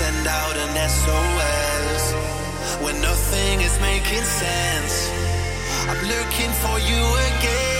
[0.00, 2.04] send out an SOS
[2.82, 4.94] when nothing is making sense.
[5.90, 7.79] I'm looking for you again.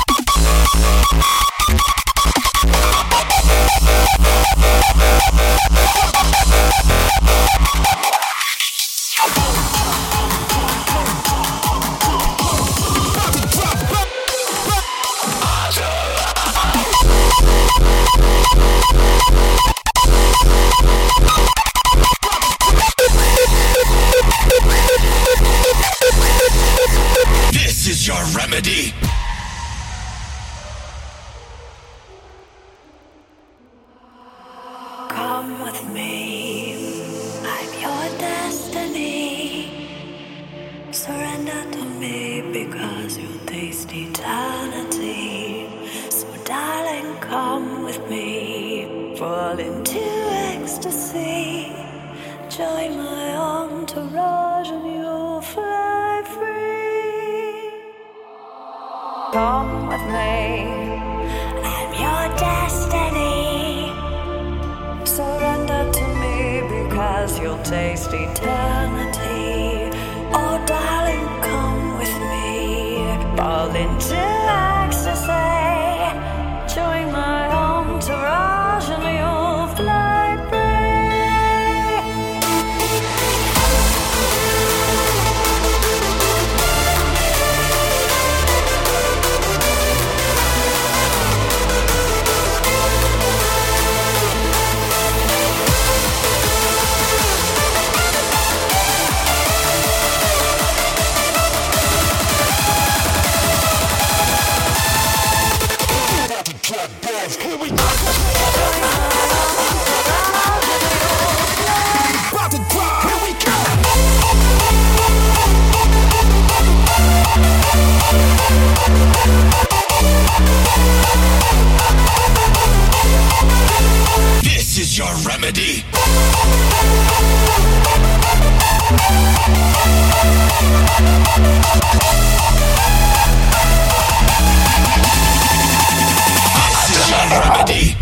[137.39, 138.00] remedy.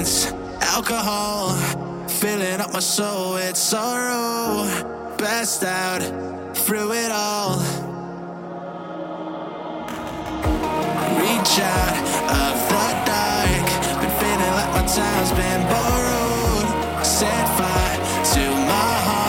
[0.00, 1.54] alcohol,
[2.08, 4.64] filling up my soul with sorrow.
[5.18, 6.00] Best out
[6.56, 7.58] through it all.
[11.20, 11.96] Reach out
[12.40, 13.66] of the dark,
[14.00, 17.04] been feeling like my time's been borrowed.
[17.04, 17.98] Set fire
[18.34, 19.19] to my heart.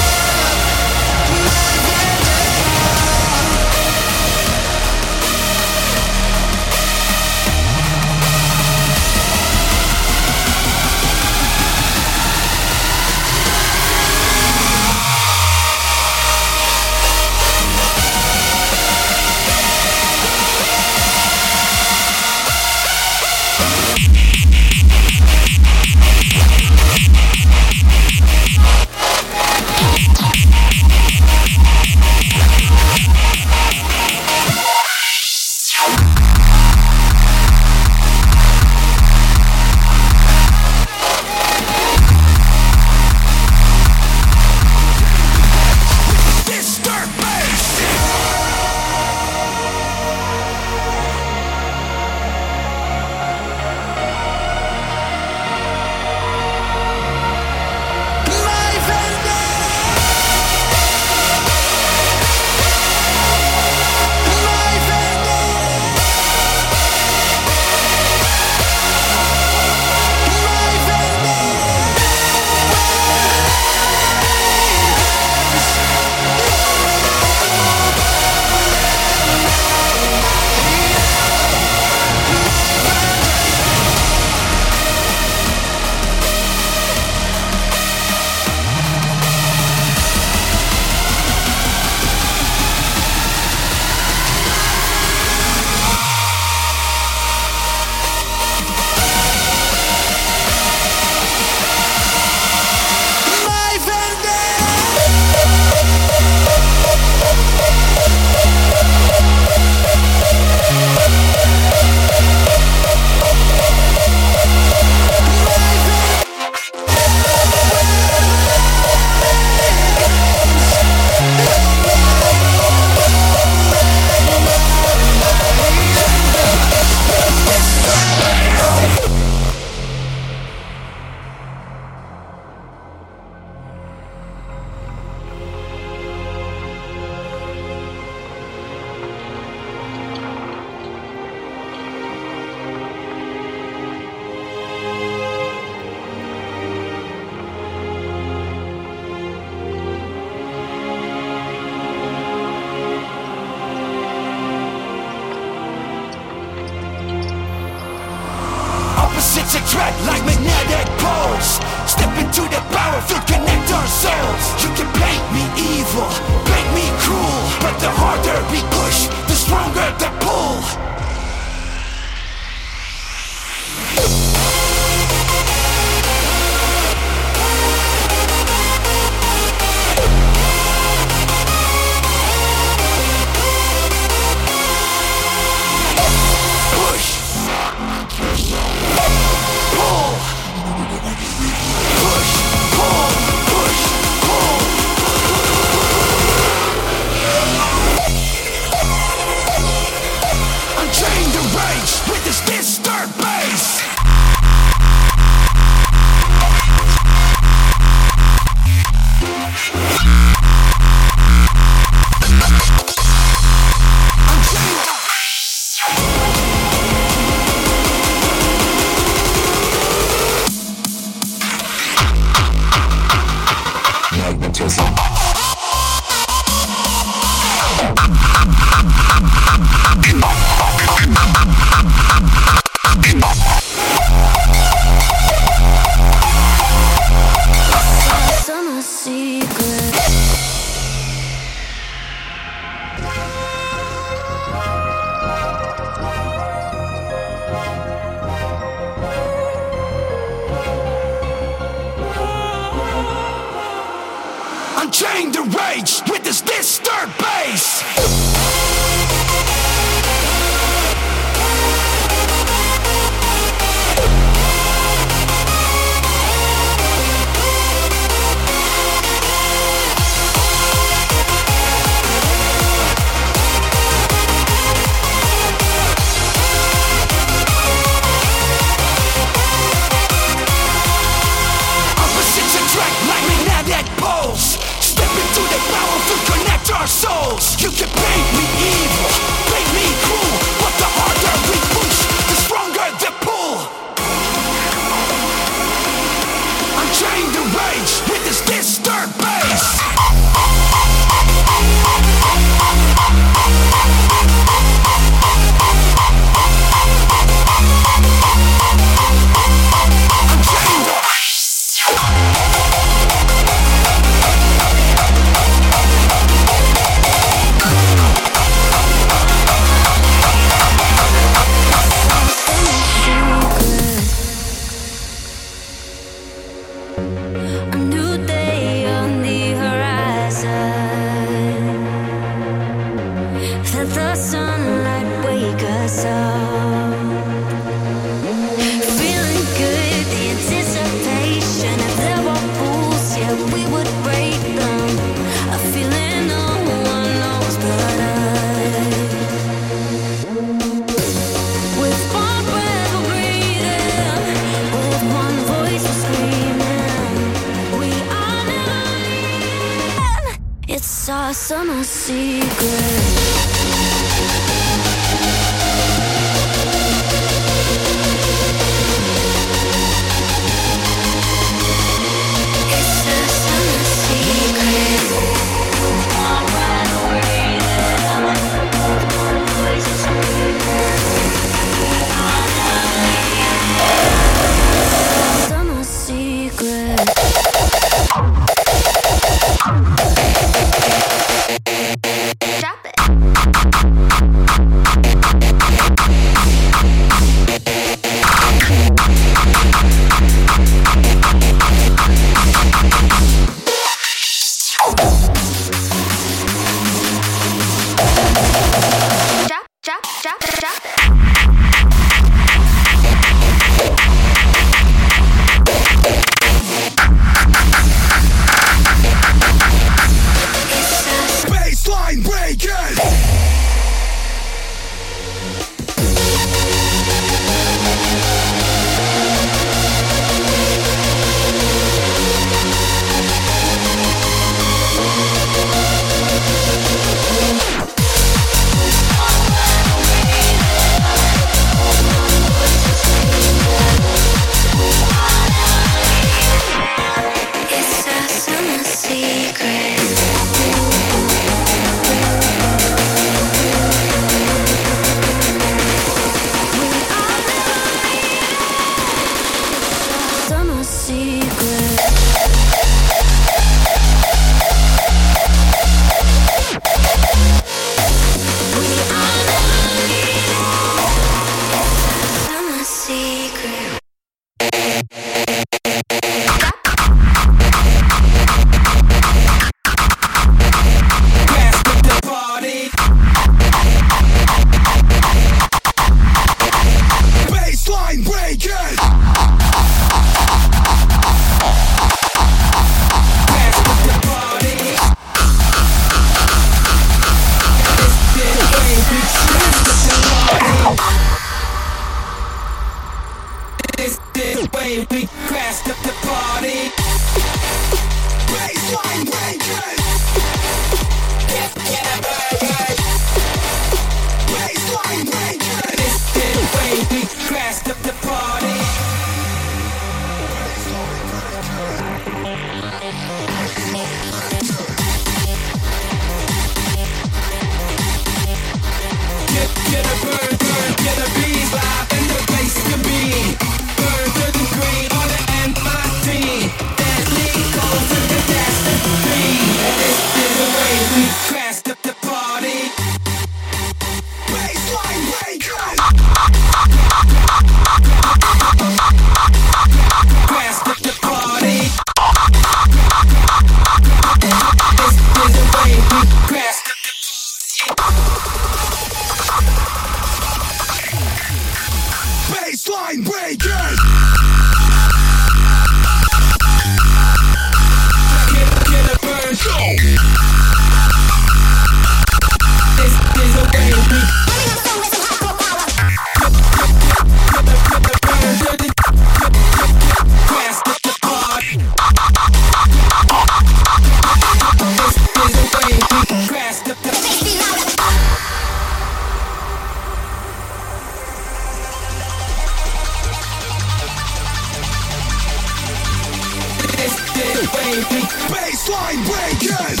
[597.92, 598.22] baby.
[598.48, 600.00] Bassline Breakers.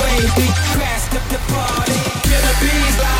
[0.00, 1.98] baby, crash up the party.
[2.24, 3.17] Killer bees like.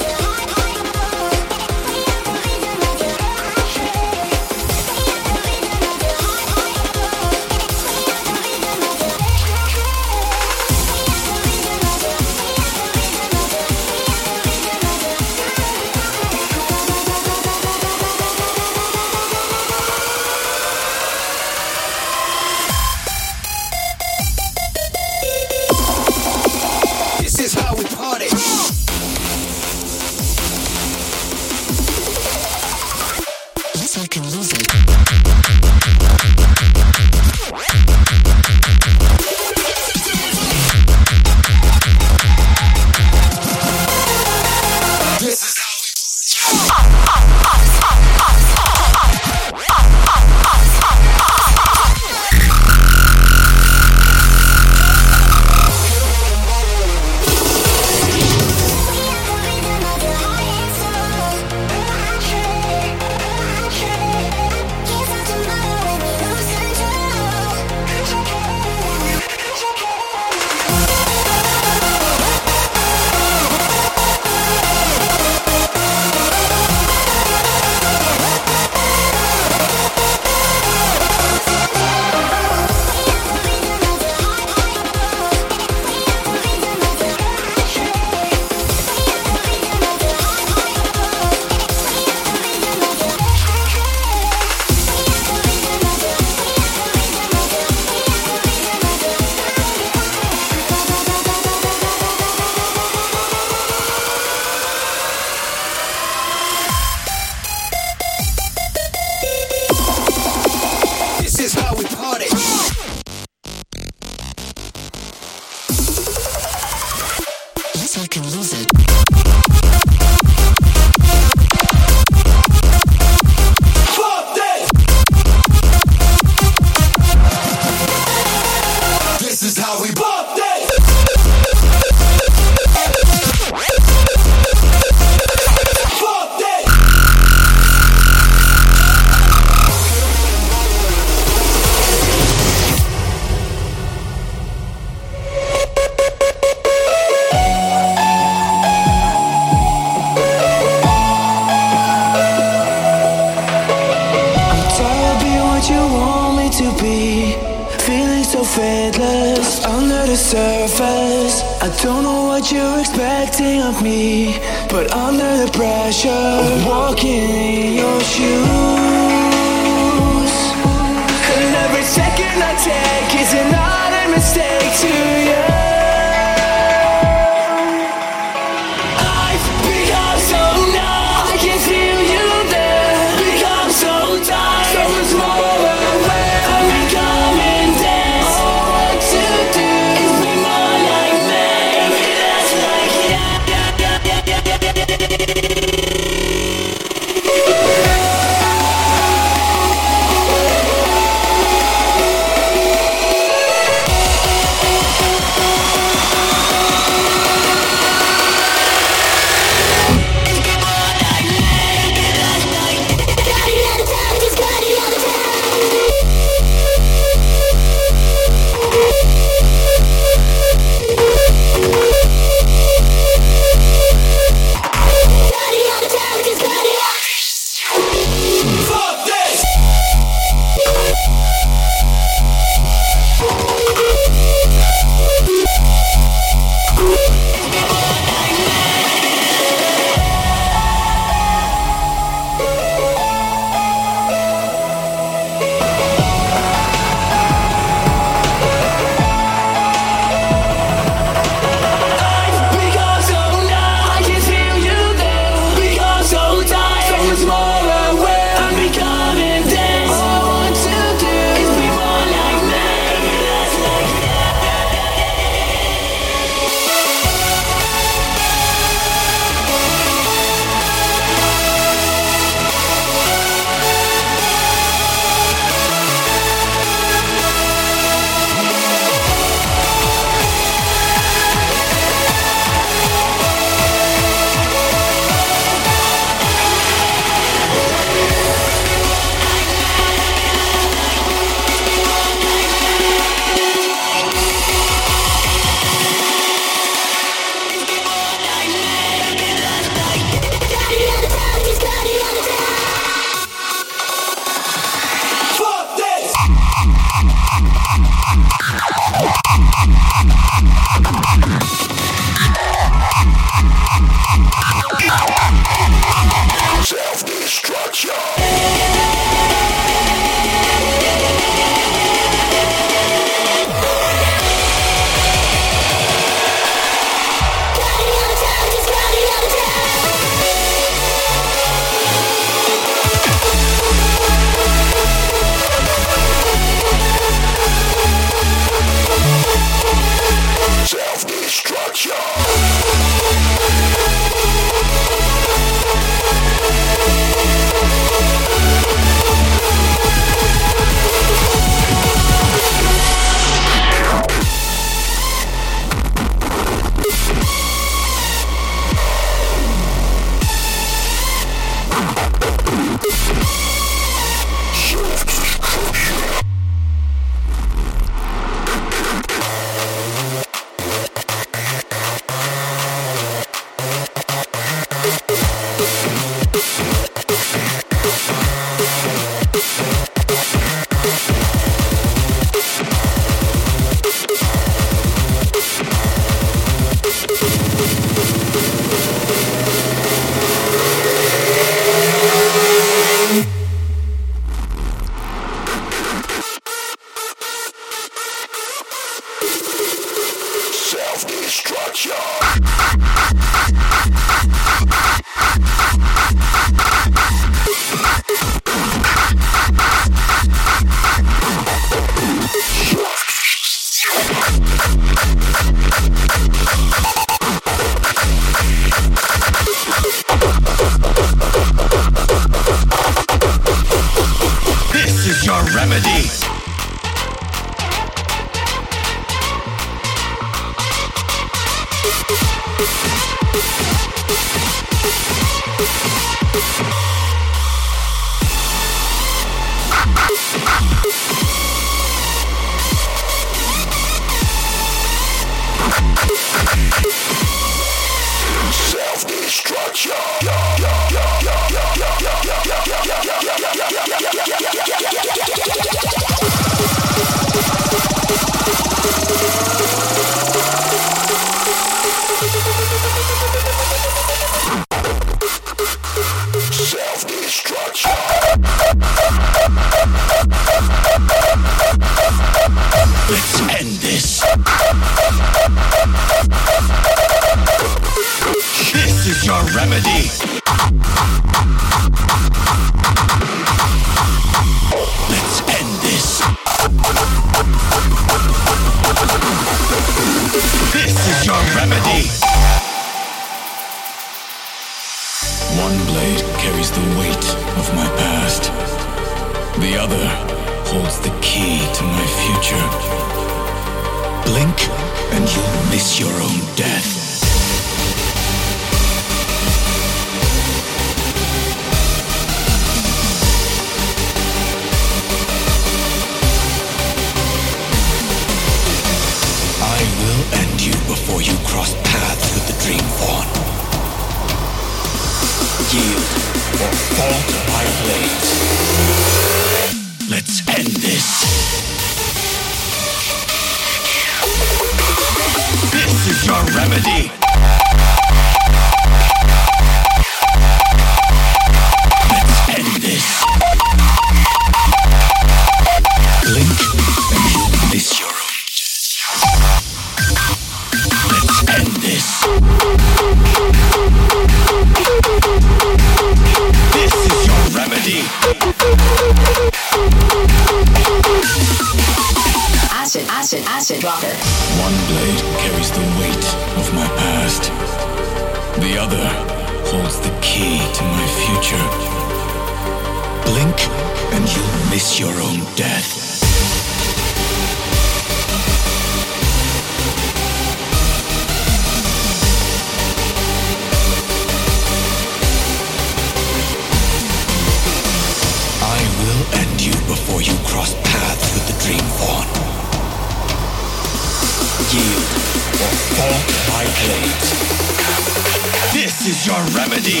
[599.04, 600.00] this is your remedy.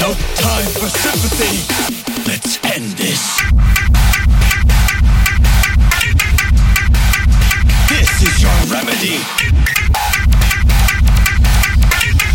[0.00, 1.64] No time for sympathy.
[2.28, 3.40] Let's end this.
[7.88, 9.16] This is your remedy.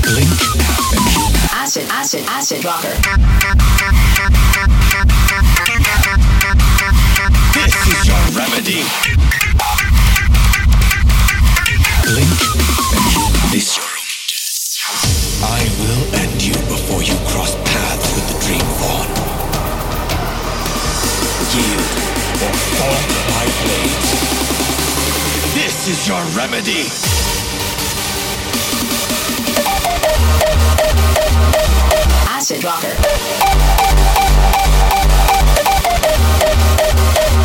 [0.02, 0.34] Blink.
[1.54, 2.90] Acid, acid, acid rocker.
[7.54, 8.82] This is your remedy.
[12.04, 12.75] Blink
[25.86, 26.90] This is your remedy.
[32.28, 32.90] Acid rocker.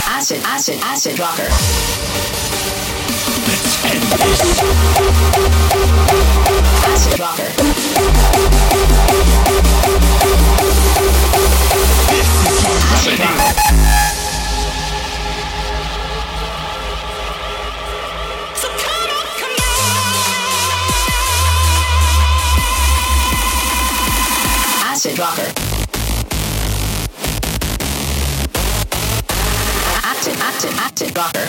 [0.08, 1.42] Acid, acid, acid rocker.
[3.44, 4.40] Let's end this.
[6.86, 7.50] Acid rocker.
[12.08, 13.20] This is your acid.
[13.20, 14.09] Rocker.
[31.08, 31.39] Boston.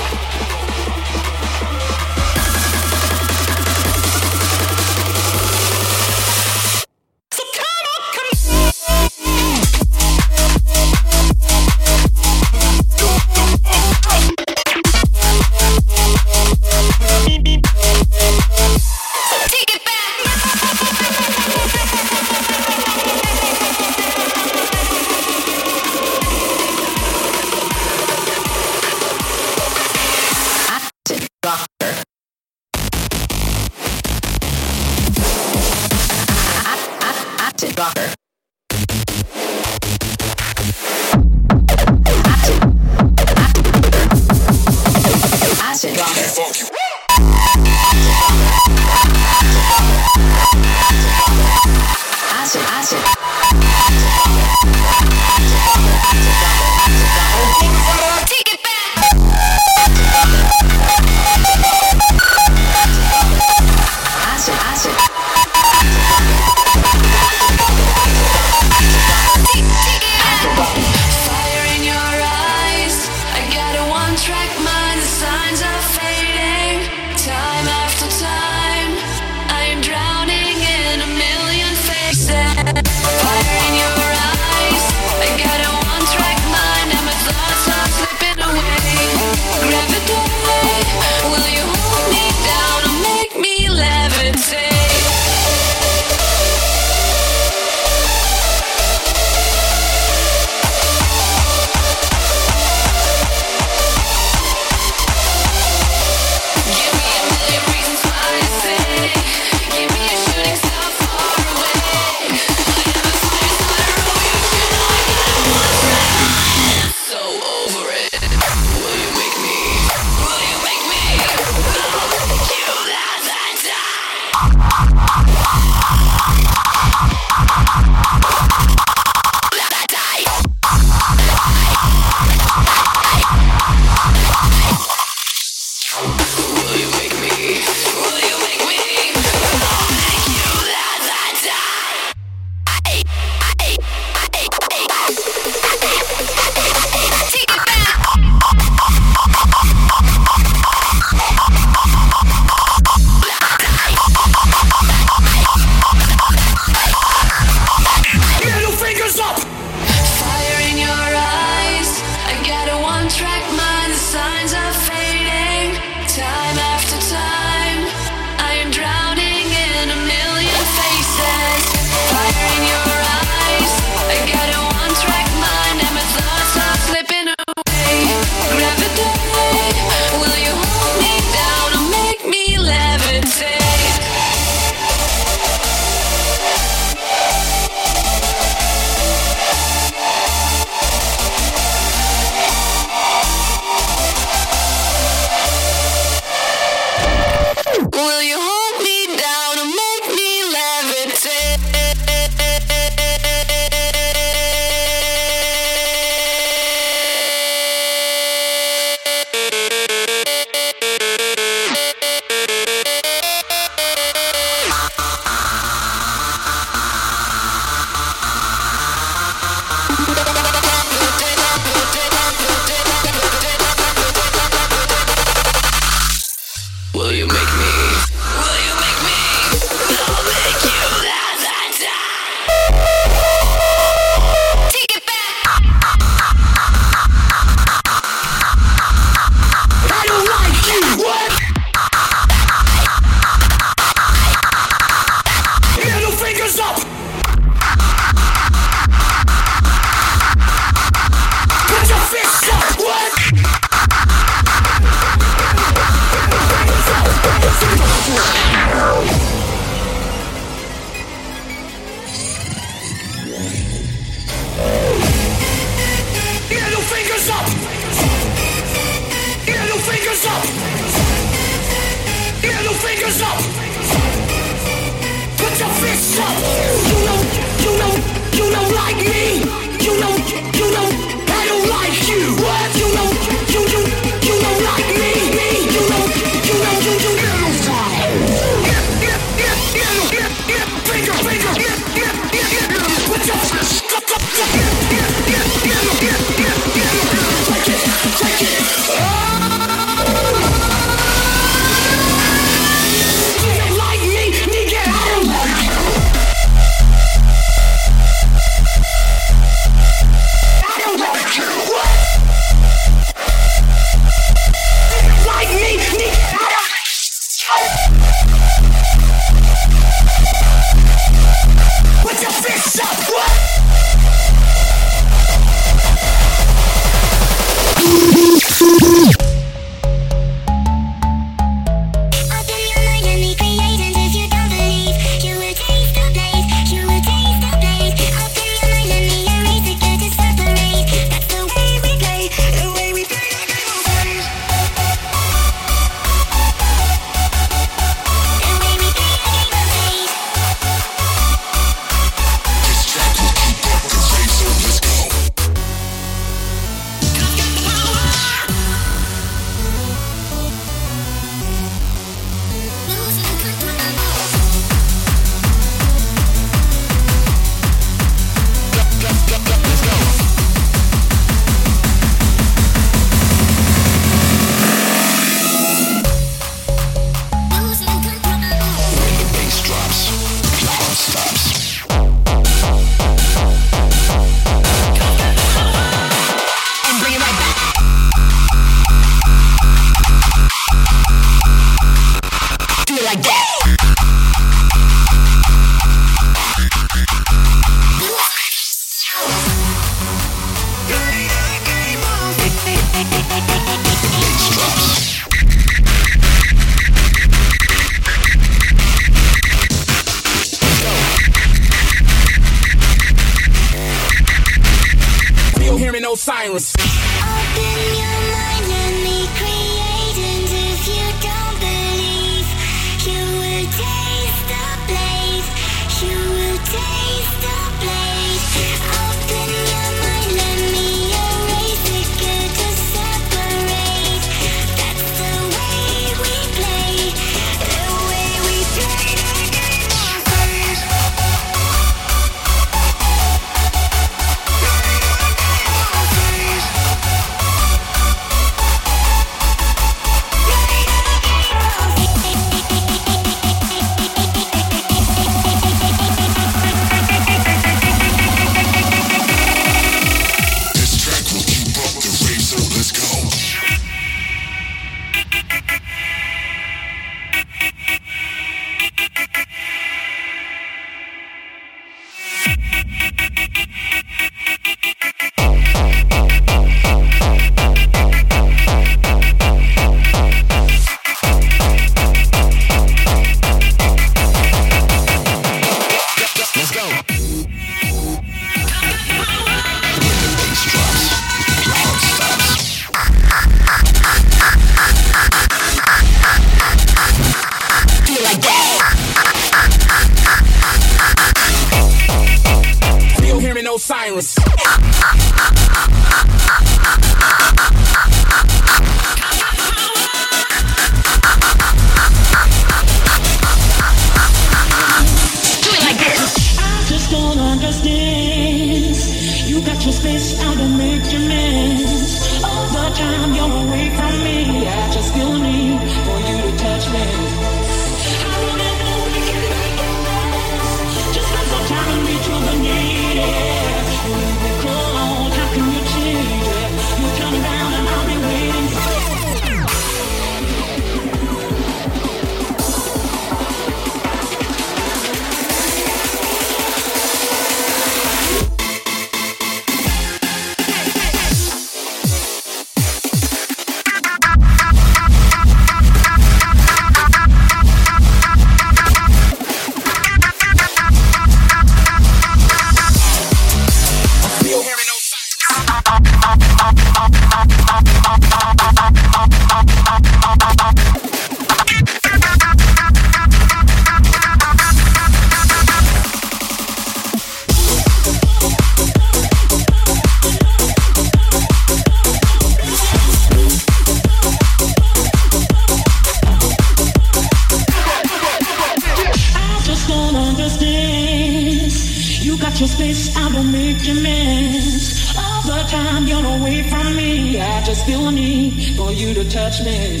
[592.22, 597.40] You got your space, I don't make miss All the time you're away from me,
[597.40, 600.00] I just feel a need for you to touch me.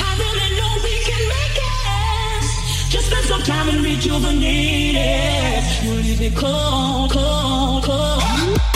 [0.00, 2.90] I really know we can make it.
[2.90, 5.84] Just spend some time and rejuvenate it.
[5.84, 8.67] You leave me cold, cold, cold.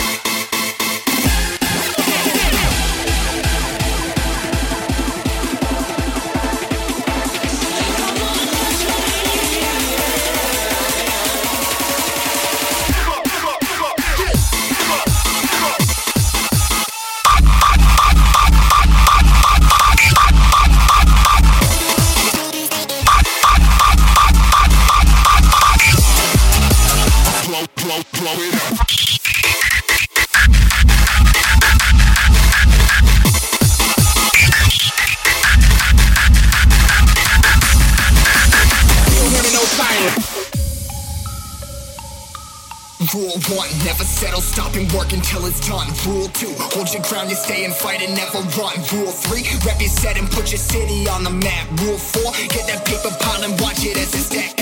[44.23, 45.89] settle, stop and work until it's done.
[46.07, 48.77] Rule two, hold your ground, you stay and fight and never run.
[48.95, 51.66] Rule three, rep your set and put your city on the map.
[51.83, 54.62] Rule four, get that paper pile and watch it as it stack.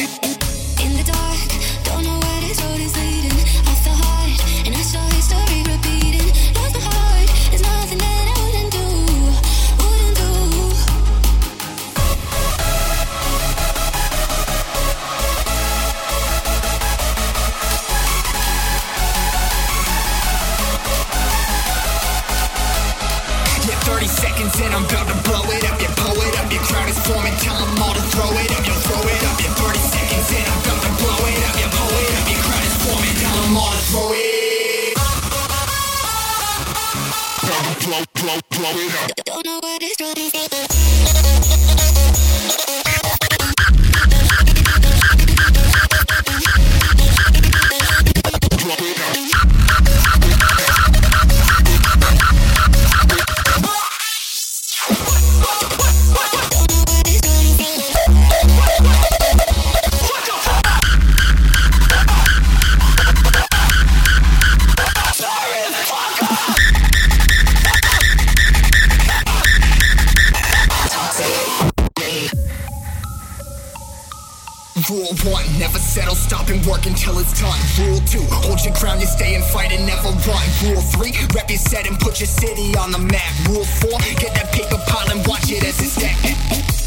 [74.91, 77.57] Rule one, never settle, stop and work until it's done.
[77.79, 80.43] Rule two, hold your ground, you stay and fight and never run.
[80.65, 83.49] Rule three, rep your set and put your city on the map.
[83.49, 86.80] Rule four, get that paper pile and watch it as it's stacked.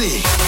[0.00, 0.39] see.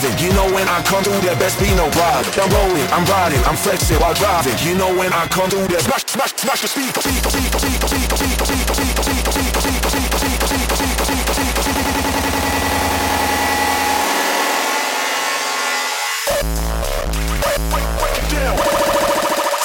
[0.00, 0.24] Driving.
[0.24, 2.24] You know when I come through, there best be no problem.
[2.36, 4.56] I'm rolling, I'm riding, I'm flexing while driving.
[4.66, 7.88] You know when I come through, there smash, smash, smash the speaker, speaker, speaker, speaker,
[7.88, 12.10] speaker, speaker, speaker, speaker, speaker, speaker, speaker, speaker, speaker, speaker, speaker, speaker, speaker.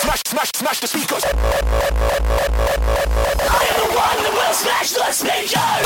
[0.02, 1.24] Smash, smash, smash the speakers.
[3.48, 5.86] I am the one that will smash the speakers.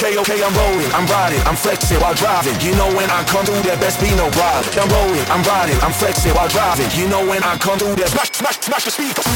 [0.00, 2.58] Okay, okay, I'm rolling, I'm riding, I'm flexing while driving.
[2.62, 4.64] You know when I come through, there best be no problem.
[4.80, 6.88] I'm rolling, I'm riding, I'm flexing while driving.
[6.98, 9.26] You know when I come through, there smash, smash, smash the speakers.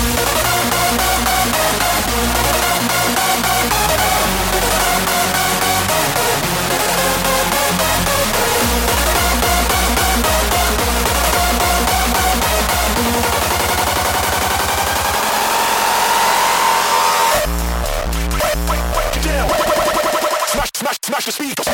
[21.24, 21.68] smash the speakers.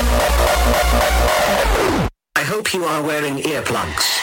[2.36, 4.20] I hope you are wearing earplugs.